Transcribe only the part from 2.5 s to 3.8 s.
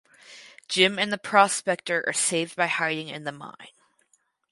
by hiding in the mine.